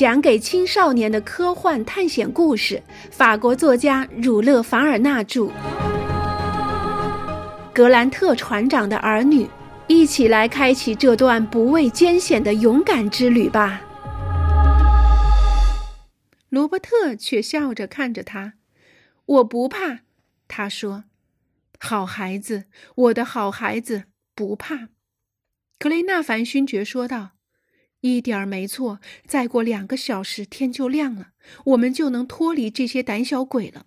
[0.00, 5.50] 讲给青少年的科幻探险故事，法国作家儒勒·凡尔纳著。
[7.74, 9.46] 格兰特船长的儿女，
[9.88, 13.82] 一起来开启这段不畏艰险的勇敢之旅吧。
[16.48, 18.54] 罗伯特却笑着看着他
[19.26, 19.98] ：“我不怕。”
[20.48, 21.04] 他说
[21.78, 22.64] ：“好孩子，
[22.94, 24.04] 我的好孩子，
[24.34, 24.88] 不怕。”
[25.78, 27.32] 格雷纳凡勋爵说道
[28.00, 31.28] ：“一点儿没错，再过两个小时天就亮了，
[31.66, 33.86] 我们就能脱离这些胆小鬼了。”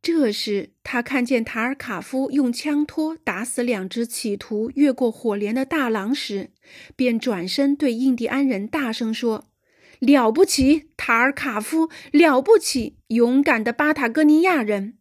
[0.00, 6.52] 这时，他看见塔尔卡夫用枪托打死两只企图越过火镰的大狼时，
[6.94, 9.48] 便转身对印第安人大声说
[9.98, 11.90] ：“了不起，塔尔卡夫！
[12.12, 14.98] 了不起，勇敢的巴塔哥尼亚人！”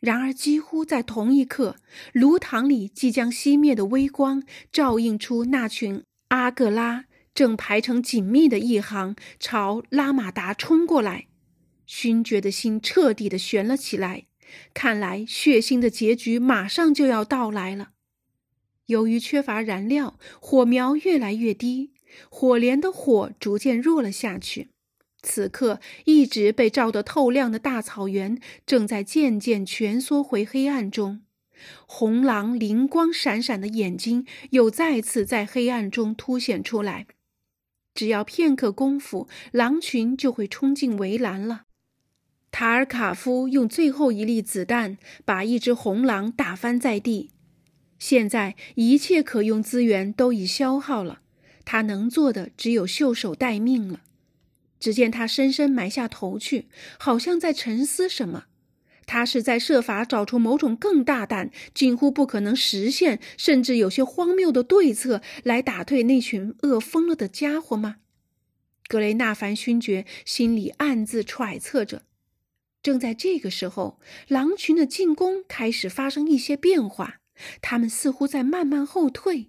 [0.00, 1.76] 然而，几乎在同一刻，
[2.12, 11.26] 炉膛里即将熄灭的微光照映出那群阿格拉正排成紧密的一行，朝拉马达冲过来。
[11.86, 14.26] 勋爵的心彻底的悬了起来，
[14.74, 17.90] 看来血腥的结局马上就要到来了。
[18.86, 21.92] 由于缺乏燃料，火苗越来越低，
[22.28, 24.70] 火镰的火逐渐弱了下去。
[25.22, 31.22] 此刻，一直被照得透亮的大草原正在渐渐蜷缩回黑暗中。
[31.86, 37.06] 红狼灵光闪闪的眼睛又再次在黑暗中凸显出来。
[37.94, 41.64] 只要片刻功夫，狼群就会冲进围栏了。
[42.50, 47.30] 塔尔卡夫用最后一粒子弹把一只红狼打翻在地。
[47.98, 51.20] 现在，一切可用资源都已消耗了，
[51.64, 54.00] 他能做的只有袖手待命了。
[54.80, 58.46] 只见他深深埋下头去，好像在沉思什么。
[59.12, 67.96] 他是在设法找出某种更大胆、近乎不可能实现，甚至有些荒谬的对策来打退那群饿疯了的家伙吗？
[68.86, 72.02] 格雷纳凡勋爵心里暗自揣测着。
[72.84, 77.16] 正在这个时候，狼群的进攻开始发生一些变化，
[77.60, 79.48] 他们似乎在慢慢后退。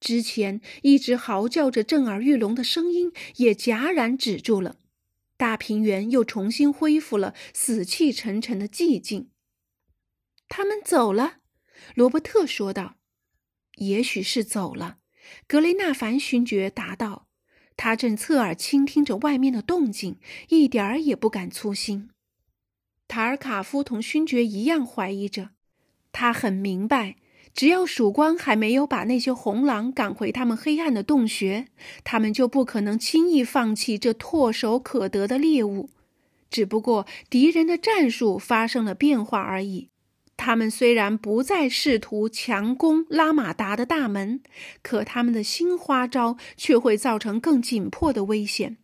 [0.00, 4.76] 之前一直嚎叫着震耳欲聋的声音也戛然止住了，
[5.36, 9.30] 大平原又重新恢复了死气沉沉的寂静。
[10.48, 11.38] 他们走了，
[11.94, 12.96] 罗伯特说道。
[13.76, 14.98] “也许是走了。”
[15.48, 17.28] 格雷纳凡勋爵答道。
[17.76, 22.10] 他正侧耳倾听着外面的动静，一点儿也不敢粗心。
[23.08, 25.50] 塔尔卡夫同勋爵一样怀疑着，
[26.12, 27.16] 他很明白。
[27.54, 31.66] 只要曙光还没有把那些红狼赶回他们黑暗的洞穴，
[32.02, 35.90] 他们就不可能轻易放弃这唾手可得的猎物。
[36.50, 39.88] 只不过敌人的战术发生了变化而已。
[40.36, 44.40] 他们虽然不再试图强攻拉马达的大门，
[44.82, 48.76] 可他们的新花招却会造成更紧迫的危险，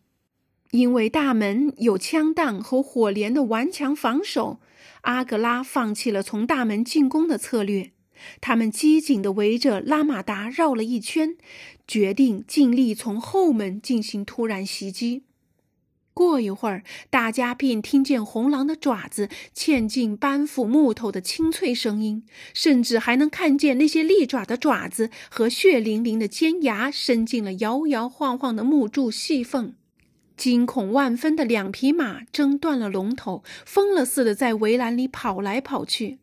[0.71, 4.61] 因为大门有枪弹和火镰的顽强防守。
[5.01, 7.91] 阿格拉放弃了从大门进攻的策略。
[8.39, 11.35] 他们机警地围着拉马达绕了一圈，
[11.87, 15.23] 决定尽力从后门进行突然袭击。
[16.13, 29.73] 过一会儿，大家便听见红狼的爪子嵌进搬斧木头的清脆声音，甚至还能看见那些利爪的爪子和血淋淋的尖牙伸进了摇摇晃晃的木柱细缝。
[30.35, 36.17] 惊恐万分的两匹马挣断了龙头，疯了似的在围栏里跑来跑去。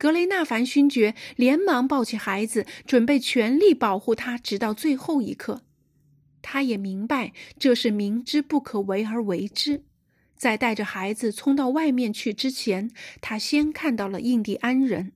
[0.00, 5.60] 格雷纳凡勋爵连忙抱起孩子，准备全力保护他，直到最后一刻。
[6.40, 9.82] 他也明白这是明知不可为而为之。
[10.38, 12.90] 在带着孩子冲到外面去之前，
[13.20, 15.12] 他先看到了印第安人。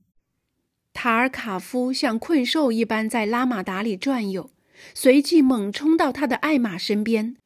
[0.93, 4.51] 塔尔卡夫像困兽一般在拉马达里转悠，
[4.93, 7.37] 随即猛冲到他的爱马身边。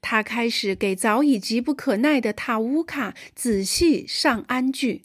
[0.00, 5.02] 他开始给早已急不可耐的塔乌卡仔细上鞍具。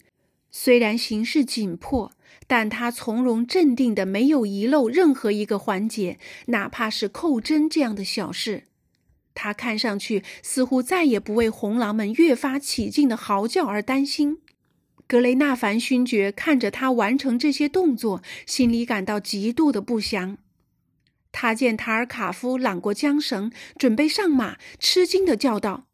[0.50, 2.12] 虽然形势紧迫，
[2.46, 8.64] 但他从容镇定的没有遗漏任何一个环节，哪怕是扣针这样的小事。
[9.32, 14.38] 他看上去似乎再也不为红狼们越发起劲的嚎叫而担心。
[15.06, 20.38] 格雷纳凡勋爵看着他完成这些动作，心里感到极度的不祥。
[21.32, 25.86] 他见塔尔卡夫揽过缰绳，准备上马，吃惊的叫道：“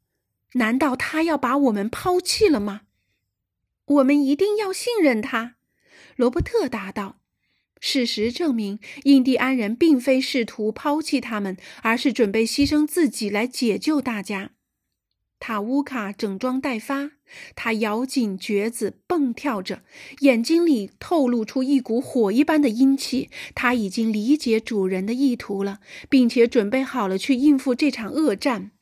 [0.54, 2.82] 难道他要把我们抛弃了吗？”
[3.86, 5.56] 我们一定要信任他，
[6.16, 7.20] 罗伯特答道。
[7.78, 14.52] 事实证明，印第安人并非试图抛弃他们，而是准备牺牲自己来解救大家。
[15.38, 17.12] 塔乌卡整装待发，
[17.54, 19.82] 他咬紧橛子，蹦跳着，
[20.20, 23.28] 眼睛里透露出一股火一般的阴气。
[23.54, 28.72] 他已经理解主人的意图了，并且准备好了去应付这场恶战。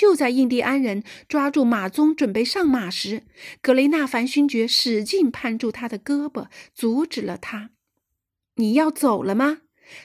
[0.00, 3.24] 就在印第安人抓住马鬃准备上马时，
[3.60, 7.68] 格雷纳凡勋爵使劲攀住他的胳膊，阻止了他。
[8.56, 9.58] “你要走了吗？”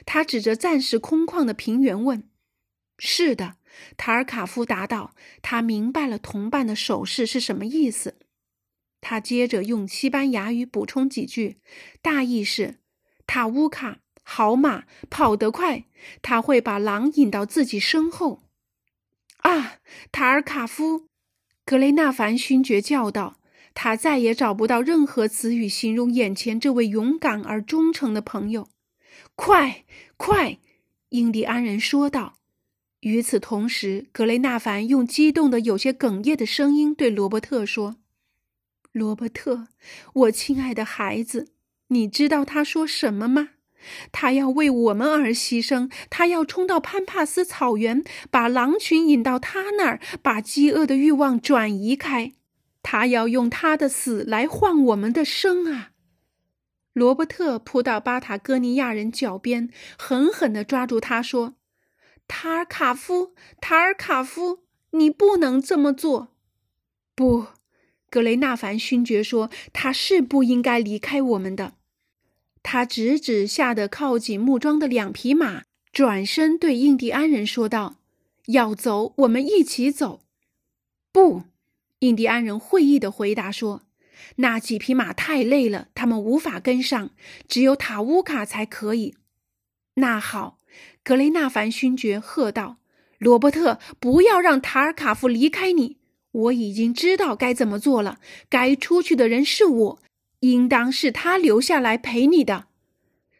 [0.04, 2.28] 他指着暂时空旷的平原问。
[2.98, 3.56] “是的。”
[3.96, 5.14] 塔尔卡夫答道。
[5.40, 8.18] 他明白了同伴的手势是什么意思。
[9.00, 11.56] 他接着用西班牙语补充几句，
[12.02, 12.80] 大意是
[13.26, 15.86] ：“塔乌卡，好马，跑得快，
[16.20, 18.42] 他会把狼引到自己身后。”
[19.46, 19.78] 啊，
[20.10, 21.06] 塔尔卡夫，
[21.64, 23.36] 格雷纳凡勋爵叫道。
[23.74, 28.68] 他再也找不到任何词语形容眼前这位勇敢而忠诚的朋友。
[29.36, 29.84] 快，
[30.16, 30.58] 快！
[31.10, 32.38] 印第安人说道。
[33.00, 37.96] 与此同时，格雷纳凡用激动的、有些哽咽的声音对罗伯特说
[38.90, 39.68] ：“罗伯特，
[40.14, 41.52] 我亲爱的孩子，
[41.88, 43.50] 你知道他说什么吗？”
[44.12, 52.32] 他要为我们而牺牲，他要冲到潘帕斯草原，把狼群引到他那儿，把饥饿的欲望转移开。
[52.82, 55.90] 他要用他的死来换我们的生啊！
[56.92, 59.68] 罗伯特扑到巴塔哥尼亚人脚边，
[59.98, 61.56] 狠狠地抓住他说
[62.28, 64.60] ：“塔尔卡夫，塔尔卡夫，
[64.92, 66.28] 你不能这么做！”
[67.14, 67.46] 不，
[68.08, 71.74] 格雷纳凡勋爵说：“他是不应该离开我们的。”
[72.68, 77.98] 他指指吓得靠近木桩的两匹马，转身对印第安人说道
[78.46, 80.22] ：“要走，我们一起走。”
[81.12, 81.44] 不，
[82.00, 83.82] 印第安人会意的回答说
[84.42, 87.10] ：“那几匹马太累了，他们无法跟上，
[87.46, 89.14] 只有塔乌卡才可以。”
[89.94, 90.58] 那好，
[91.04, 92.78] 格雷纳凡勋爵喝道
[93.18, 95.98] ：“罗伯特，不要让塔尔卡夫离开你。
[96.32, 98.18] 我已经知道该怎么做了。
[98.48, 100.02] 该出去的人是我。”
[100.50, 102.66] 应当是他留下来陪你的。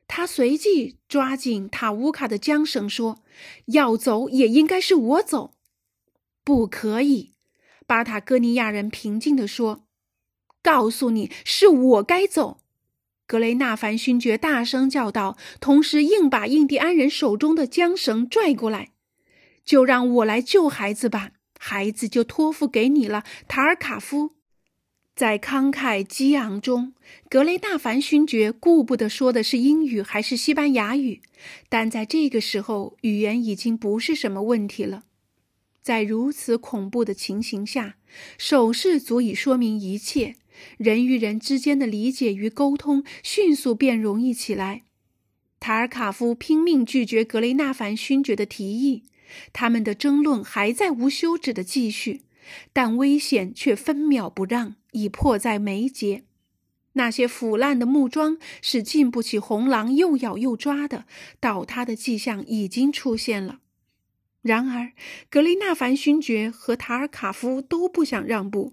[0.08, 3.24] 他随即抓紧塔乌卡的缰绳，说
[3.74, 5.54] ：“要走也应该是我走。”
[6.44, 7.32] 不可以，
[7.86, 9.86] 巴塔哥尼亚人平静地说
[10.62, 12.58] ：“告诉你是我该走。”
[13.26, 18.90] 格雷纳凡勋爵大声叫道，同时硬把印第安人手中的缰绳拽过来
[19.66, 24.30] ：“就让我来救孩子吧，孩子就托付给你了，塔尔卡夫。”
[25.16, 26.92] 在慷慨激昂中，
[27.30, 31.22] 格雷纳凡勋爵顾不得说的是英语还是西班牙语，
[31.70, 35.04] 但在这个时候，语言已经不是什么问题了。
[35.80, 37.96] 在如此恐怖的情形下，
[38.36, 40.34] 手势足以说明一切，
[40.76, 44.82] 人与人之间的理解与沟通迅速变容易起来。
[45.58, 49.04] 塔尔卡夫拼命拒绝格雷纳凡勋爵的提议，
[49.54, 52.20] 他们的争论还在无休止的继续。
[52.72, 56.24] 但危险却分秒不让，已迫在眉睫。
[56.94, 61.04] 那些腐烂的木桩是经不起红狼又咬又抓的，
[61.38, 63.58] 倒塌的迹象已经出现了。
[64.40, 64.92] 然而，
[65.28, 68.72] 格雷纳凡勋爵和塔尔卡夫都不想让步。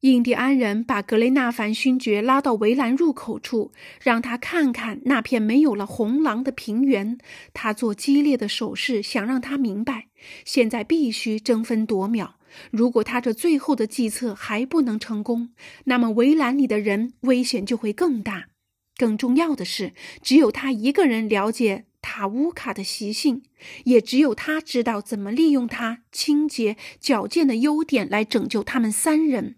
[0.00, 7.18] 印第安人把格雷纳凡勋爵拉到围栏入口处，让他看看那片没有了红狼的平原。
[7.52, 10.08] 他做激烈的手势，想让他明白，
[10.44, 12.36] 现在必须争分夺秒。
[12.70, 15.50] 如果他这最后的计策还不能成功，
[15.84, 18.48] 那么围栏里的人危险就会更大。
[18.96, 19.92] 更重要的是，
[20.22, 23.42] 只有他一个人了解塔乌卡的习性，
[23.84, 29.56] 也只有他知道怎么利用他清洁矫健的优点来拯救他们三人。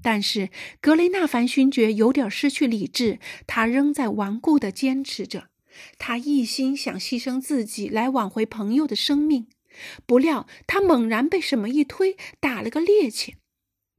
[0.00, 0.50] 但是
[0.80, 5.48] 格雷纳凡勋爵有点失去理智，他仍在顽固地坚持着，
[5.98, 9.48] 他一心想牺牲自己来挽回朋友的生命。
[10.06, 13.34] 不料，他猛然被什么一推，打了个趔趄。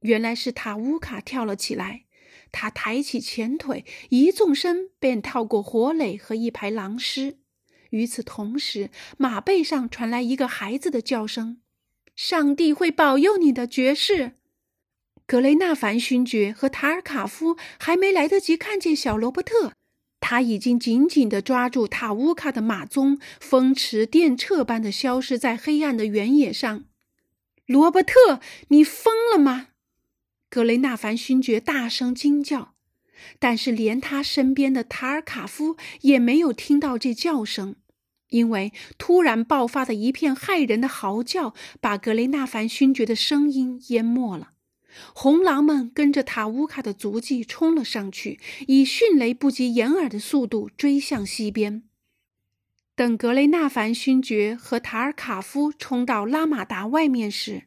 [0.00, 2.04] 原来是塔乌卡跳了起来。
[2.52, 7.38] 他抬起前腿，一纵身便跳过火垒和一排狼尸。
[7.90, 11.60] 与此同时，马背上传来一个孩子的叫声
[12.14, 14.34] ：“上帝会保佑你的，爵士！”
[15.26, 19.72] 格雷纳凡勋爵和塔尔卡夫还没来得及看见小罗伯特。
[20.26, 26.84] 他已经紧紧地抓住塔乌卡的马鬃，风驰电掣般地消失在黑暗的原野上。
[27.66, 29.66] 罗伯特，你疯了吗？
[30.48, 32.72] 格雷纳凡勋爵大声惊叫。
[33.38, 37.76] 但是，连他身边的塔尔卡夫也没有听到这叫声，
[38.30, 41.52] 因为突然爆发的一片骇人的嚎叫，
[41.82, 44.52] 把格雷纳凡勋爵的声音淹没了。
[45.14, 51.82] 红狼们跟着塔乌卡的足迹冲了上去，以迅雷不及掩耳的速度追向西边。
[52.96, 57.64] 等格雷纳凡勋爵和塔尔卡夫冲到拉马达外面时，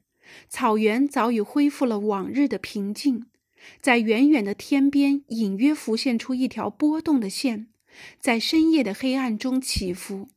[0.47, 3.25] 草原早已恢复了往日的平静。
[3.81, 7.67] 在远远的天边，隐约浮现出一条波动的线，
[8.21, 10.29] 在深夜的黑暗中起伏。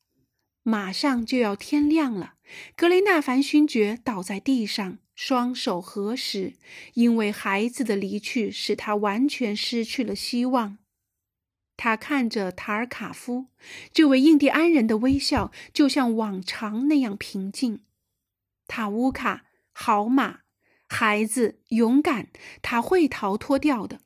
[0.65, 2.35] 马上就要天亮了，
[2.75, 6.55] 格雷纳凡勋爵倒在地上，双手合十，
[6.95, 10.79] 因为孩子的离去使他完全失去了希望。
[11.77, 13.49] 他看着塔尔卡夫，
[13.93, 17.81] 这位印第安人的微笑就像往常那样平静。
[18.67, 20.41] 塔乌卡，好马，
[20.89, 22.29] 孩子，勇敢，
[22.63, 24.01] 他会逃脱掉的。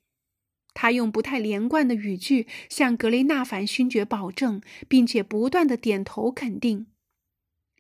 [0.75, 6.88] 他用不太连贯的语句向格雷纳凡勋爵保证，并且不断的点头肯定。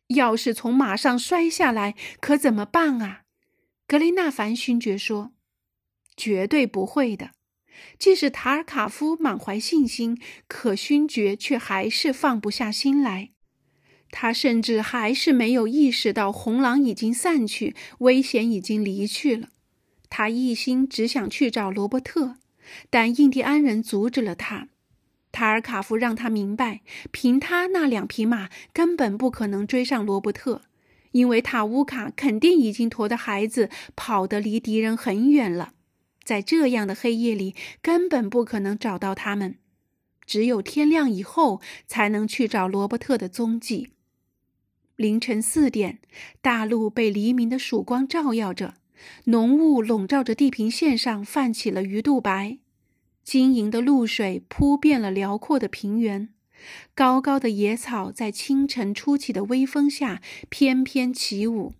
[0.06, 3.22] 要是从马上摔下来，可怎么办啊？
[3.86, 5.32] 格雷纳凡勋爵说
[6.16, 7.32] ：“绝对不会的。”
[7.98, 13.30] 即使塔尔卡夫满怀信心，可勋爵却还是放不下心来。
[14.10, 19.48] 他甚至还是没有意识到红狼已经散去，危险已经离去了。
[20.08, 22.36] 他一心只想去找罗伯特。
[22.88, 24.68] 但印第安人阻止了他。
[25.30, 30.62] 塔尔卡夫让他明白，凭他那两匹马根本不可能追上罗伯特，
[31.14, 35.74] 因为塔乌卡肯定已经驮着孩子跑得离敌人很远了。
[36.24, 39.56] 在这样的黑夜里，根本不可能找到他们。
[40.26, 43.90] 只有天亮以后，才能去找罗伯特的踪迹。
[44.96, 46.00] 凌晨四点，
[46.40, 48.74] 大陆被黎明的曙光照耀着。
[49.26, 52.58] 浓雾笼罩着地平线上，泛起了鱼肚白。
[53.22, 56.33] 晶莹的露水铺遍了辽阔的平原，
[56.94, 61.74] 高高的野草在清晨初起的微风下翩翩起舞，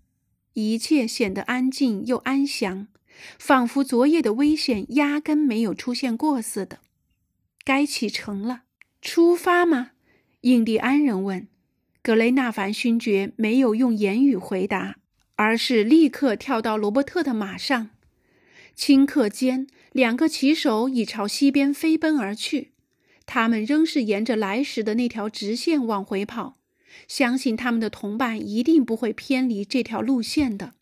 [0.54, 2.88] 一切显得安静又安详，
[3.38, 6.80] 仿佛昨夜的危险压根没有出现过似的。
[7.64, 8.62] 该启程了，
[9.00, 9.92] 出发吗？
[10.42, 11.48] 印第安人问。
[12.02, 14.96] 格雷纳凡勋爵没有用言语回答。
[15.36, 17.90] 而是立刻跳到罗伯特的马上，
[18.76, 22.73] 顷刻间，两个骑手已朝西边飞奔而去。
[23.26, 26.56] 他们仍是沿着来时的那条直线往回跑，
[27.08, 30.74] 相信他们的同伴一定不会偏离这条路线的。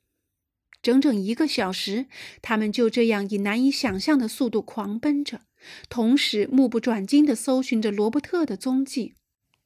[0.82, 2.06] 整整一个小时，
[2.40, 5.42] 他们就这样以难以想象的速度狂奔着，
[5.88, 9.14] 同时目不转睛地搜寻着罗伯特的踪迹。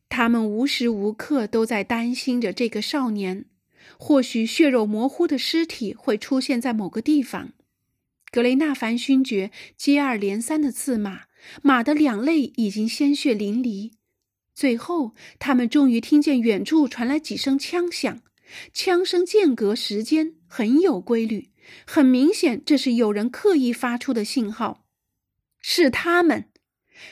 [0.08, 3.46] 他们无时无刻都在担心着这个少年。
[3.98, 7.52] 或许血肉模糊的尸体会出现在某个地方。
[8.30, 11.22] 格雷纳凡勋爵接二连三的刺马，
[11.62, 13.92] 马的两肋已经鲜血淋漓。
[14.54, 18.20] 最后，他们终于听见远处传来几声枪响，
[18.72, 21.50] 枪声间隔时间很有规律，
[21.86, 24.86] 很明显这是有人刻意发出的信号。
[25.60, 26.50] 是他们，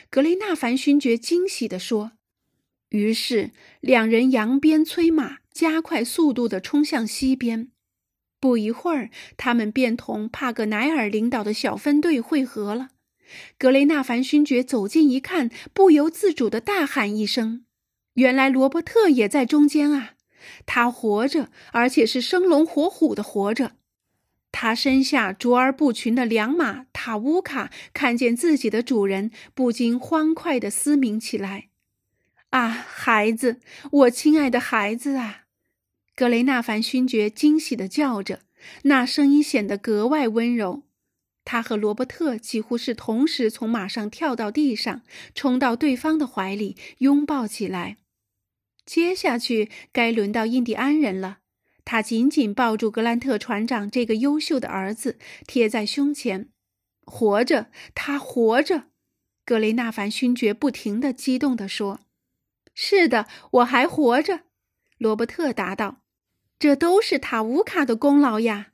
[0.09, 2.13] 格雷纳凡勋爵惊喜地说。
[2.89, 3.51] 于是，
[3.81, 5.37] 两人扬鞭催马。
[5.55, 7.71] 加快速度地冲向西边，
[8.41, 12.89] 不一会儿，他们便同帕格奈尔领导的小分队会合了。
[13.57, 17.65] 格雷纳凡勋爵走近一看，不由自主地大喊一声
[18.15, 20.13] ：“原来罗伯特也在中间啊！
[20.65, 23.73] 他活着，而且是生龙活虎的活着。”
[24.51, 31.67] 他身下卓而不群的良马塔乌卡看见自己的主人，不禁欢快地嘶鸣起来
[32.51, 33.59] ：“啊，孩子，
[33.91, 35.41] 我亲爱的孩子啊！”
[36.15, 38.39] 格雷纳凡勋爵惊喜地叫着，
[38.83, 40.83] 那声音显得格外温柔。
[41.45, 47.97] 他和罗伯特几乎是同时从马上跳到地上，冲到对方的怀里，拥抱起来。
[48.85, 51.37] 接下去该轮到印第安人了。
[51.85, 56.49] 他紧紧抱住格兰特船长这个优秀的儿子，贴在胸前。
[57.05, 58.85] 活着，他活着！
[59.45, 61.99] 格雷纳凡勋爵不停地激动地说
[62.73, 64.41] ：“是的，我还活着。”
[64.97, 66.01] 罗伯特答道。
[66.57, 68.71] 这都是塔乌卡的功劳呀！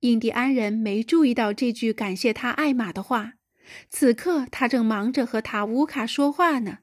[0.00, 3.34] 印第安人没注意到这句感谢他爱马的话。
[3.88, 6.78] 此刻他正忙着和塔乌卡说话呢。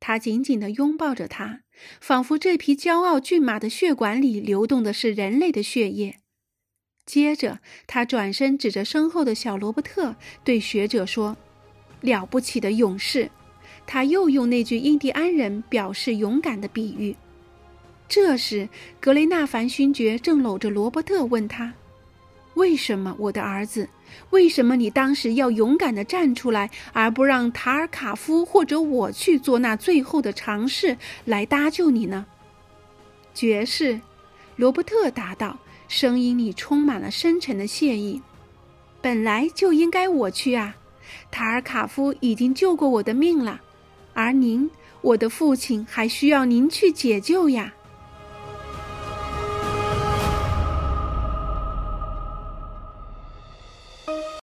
[0.00, 1.62] 他紧紧地拥抱着他，
[2.00, 6.20] 仿佛这匹骄傲骏马的血管里流动的是人类的血液。
[7.04, 10.14] 接着，他转身指着身后的小罗伯特，
[10.44, 11.36] 对学者说
[12.00, 13.30] ：“了不起的勇士！”
[13.84, 17.16] 他又用那句印第安人表示勇敢的比喻。
[18.08, 18.68] 这时，
[19.00, 21.74] 格雷纳凡勋爵正搂着罗伯特，问他
[22.58, 23.88] ：“为什么，我的儿子？
[24.30, 32.26] 为什么你当时要勇敢地站出来，而不让塔尔卡夫或者我去做那最后的尝试来搭救你呢？”
[33.32, 34.00] 爵士，
[34.56, 38.20] 罗伯特答道，声音里充满了深沉的谢意
[39.00, 40.74] ：“本来就应该我去啊！
[41.30, 43.60] 塔尔卡夫已经救过我的命了，
[44.14, 44.68] 而您，
[45.00, 47.72] 我的父亲，还需要您去解救呀。”